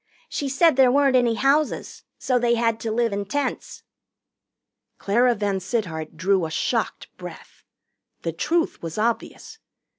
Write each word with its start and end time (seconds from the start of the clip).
She 0.29 0.49
said 0.49 0.77
there 0.77 0.91
weren't 0.91 1.15
any 1.15 1.35
houses, 1.35 2.05
so 2.17 2.39
they 2.39 2.55
had 2.55 2.79
to 2.79 2.91
live 2.91 3.13
in 3.13 3.23
tents." 3.23 3.83
Clara 4.97 5.35
VanSittart 5.35 6.15
drew 6.17 6.47
a 6.47 6.49
shocked 6.49 7.15
breath. 7.17 7.61
The 8.23 8.33
truth 8.33 8.81
was 8.81 8.97
obvious. 8.97 9.59